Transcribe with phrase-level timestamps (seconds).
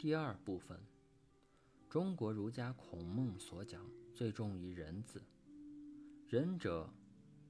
[0.00, 0.78] 第二部分，
[1.90, 3.84] 中国儒家孔孟所讲
[4.14, 5.20] 最重于仁字。
[6.28, 6.88] 仁者，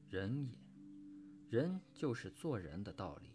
[0.09, 0.59] 仁也。
[1.51, 3.29] 仁就是做人的道理，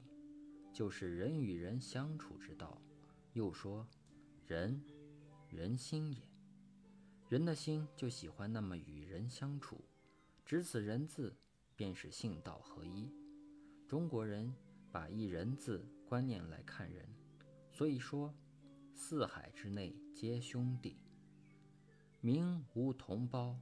[0.73, 2.81] 就是人与人相处之道。
[3.33, 3.87] 又说，
[4.47, 4.81] 仁，
[5.47, 6.17] 人心也。
[7.29, 9.79] 人的心就喜欢那么与人相处，
[10.43, 11.35] 只此仁字，
[11.75, 13.11] 便是性道合一。
[13.87, 14.51] 中国人
[14.91, 17.07] 把一人字观念来看人，
[17.71, 18.33] 所以说
[18.95, 20.97] 四海之内皆兄弟，
[22.21, 23.59] 民无同胞，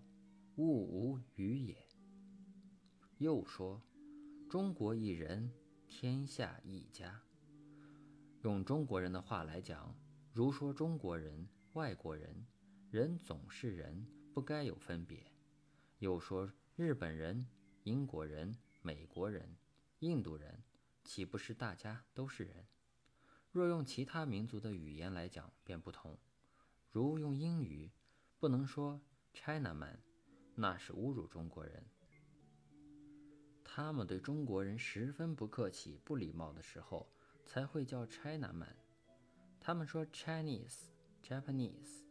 [0.58, 1.76] 物无余也。
[3.18, 3.82] 又说
[4.50, 5.50] 中国一人，
[5.88, 7.20] 天下一家。
[8.42, 9.96] 用中国人的话来讲，
[10.34, 12.46] 如说中国人、外国人，
[12.92, 15.26] 人总是人，不该有分别。
[16.00, 17.48] 又说日本人、
[17.84, 19.56] 英国人、美国人。
[20.00, 20.64] 印度人
[21.04, 22.66] 岂不是大家都是人？
[23.52, 26.18] 若用其他民族的语言来讲，便不同。
[26.90, 27.92] 如用英语，
[28.40, 29.02] 不能说
[29.34, 29.98] Chinaman，
[30.56, 31.86] 那是侮辱中国人。
[33.64, 37.10] 他们对中国人十分不客气、不礼貌的时候，
[37.46, 38.76] 才会叫 Chinaman。
[39.60, 40.86] 他们说 Chinese、
[41.22, 42.04] Japanese、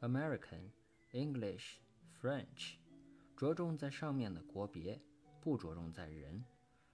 [0.00, 0.70] American、
[1.12, 1.76] English、
[2.20, 2.76] French，
[3.36, 5.00] 着重在上面的国别，
[5.40, 6.42] 不着重在人。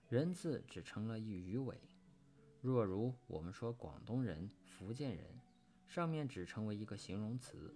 [0.09, 1.81] 人字只成了一鱼尾，
[2.63, 5.41] 若如我们说广东人、福建人，
[5.89, 7.75] 上面只成为一个形容词，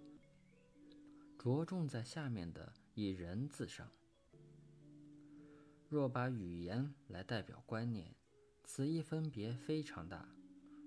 [1.36, 3.90] 着重在下面的以人字上。
[5.88, 8.14] 若把语言来代表观念，
[8.62, 10.28] 此一分别非常大。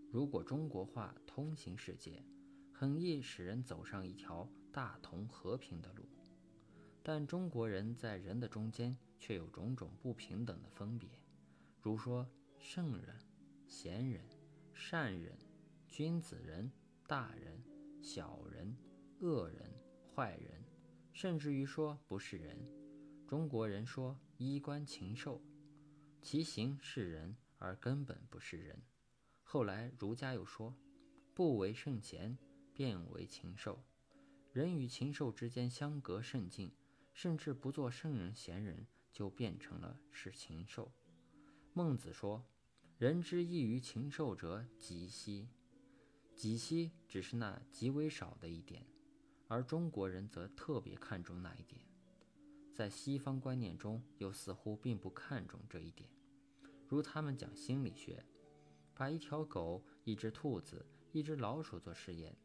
[0.10, 2.24] 如果中国话通行世界，
[2.72, 6.08] 很易使人走上一条大同和平的路，
[7.04, 11.10] 但中国人在人的中间却有种种不平等的分别。
[11.82, 12.26] 如说
[12.58, 13.14] 圣人、
[13.70, 14.20] 贤人、
[14.74, 15.38] 善人、
[15.88, 16.72] 君子人、
[17.08, 17.64] 大人、
[18.02, 18.76] 小人、
[19.22, 19.72] 恶人、
[20.14, 20.66] 坏人，
[21.14, 22.58] 甚至于说不是人。
[23.28, 25.40] 中国人说衣冠禽兽，
[26.20, 28.82] 其形是人，而根本不是人。
[29.44, 30.76] 后来儒家又说，
[31.36, 32.36] 不为圣贤，
[32.74, 33.84] 便为禽兽。
[34.52, 36.74] 人与禽兽之间相隔甚近，
[37.14, 40.92] 甚至不做圣人贤人，就变成了是禽兽。
[41.72, 42.44] 孟子说
[43.00, 45.48] ：“人之异于禽兽者，几息。
[46.36, 48.86] 几息只是那极为少的一点，
[49.48, 51.80] 而中国人则特别看重那一点。
[52.74, 56.10] 在西方观念中，又似乎并不看重这一点。
[56.90, 58.22] 如他们讲心理学，
[58.94, 62.36] 把一条狗、一只兔子、一只老鼠做实验，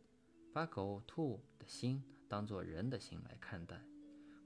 [0.52, 3.84] 把狗、兔的心当作人的心来看待。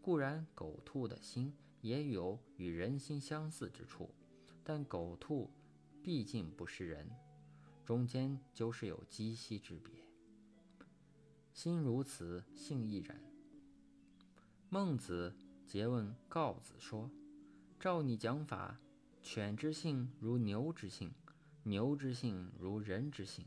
[0.00, 4.08] 固然，狗、兔的心也有与人心相似之处。”
[4.64, 5.50] 但狗兔
[6.03, 7.10] 毕竟不是人，
[7.84, 9.92] 中间就是有鸡息之别。
[11.53, 13.20] 心如此，性亦然。
[14.70, 15.34] 孟子
[15.66, 17.10] 诘问告子说
[17.78, 18.78] ：“照你讲法，
[19.22, 21.12] 犬之性如牛之性，
[21.62, 23.47] 牛之性如人之性，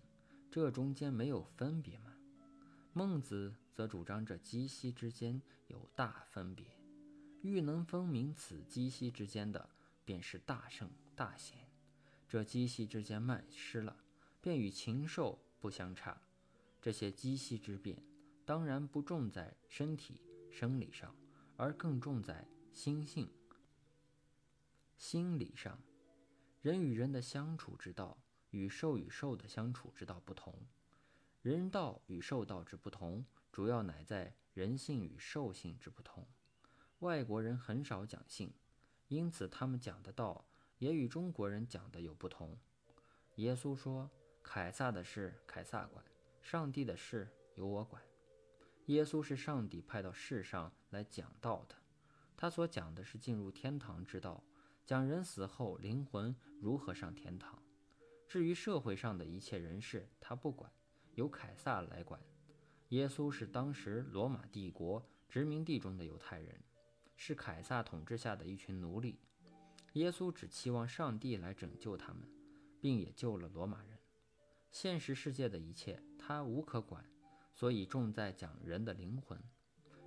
[0.51, 2.13] 这中间没有分别吗？”
[2.93, 6.65] 孟子则主张这鸡息之间有大分别，
[7.41, 9.69] 欲能分明此鸡息之间的。
[10.03, 11.59] 便是大圣大贤，
[12.31, 13.93] 这机系之间慢失了，
[14.39, 16.21] 便与禽兽不相差。
[16.81, 18.01] 这些机系之变，
[18.45, 21.13] 当然不重在身体生理上，
[21.57, 23.29] 而更重在心性、
[24.97, 25.77] 心理上。
[26.61, 28.17] 人与人的相处之道，
[28.51, 30.57] 与兽与兽的相处之道不同。
[31.41, 36.25] 人道与兽道之不同，主要乃在人性与兽性之不同。
[36.99, 38.53] 外国人很少讲性。
[39.09, 40.45] 因此，他们讲的道
[40.81, 42.57] 也与中国人讲的有不同。
[43.35, 44.09] 耶稣说
[44.41, 46.03] ：“凯撒的事凯撒管，
[46.41, 48.01] 上帝的事由我管。”
[48.87, 51.75] 耶稣是上帝派到世上来讲道的，
[52.35, 54.43] 他所讲的是进入天堂之道，
[54.83, 57.61] 讲人死后灵魂如何上天堂。
[58.27, 60.71] 至于社会上的一切人事，他不管，
[61.13, 62.19] 由凯撒来管。
[62.89, 66.59] 耶稣是当时罗马帝国殖民地中的犹太人。
[67.15, 69.19] 是凯撒统治下的一群奴隶，
[69.93, 72.21] 耶稣只期望上帝来拯救他们，
[72.79, 73.97] 并也救了罗马人。
[74.71, 77.05] 现实世界的一切他无可管，
[77.53, 79.37] 所以重在讲人的灵魂。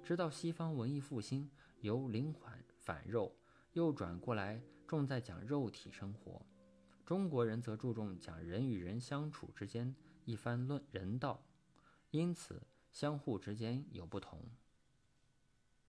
[0.03, 1.51] 直到西方文艺复兴，
[1.81, 3.37] 由灵魂反肉，
[3.73, 6.41] 又转过来重在讲肉体生活。
[7.05, 9.95] 中国人则注重讲人与人相处之间
[10.25, 11.45] 一番论人道，
[12.11, 14.41] 因此相互之间有不同。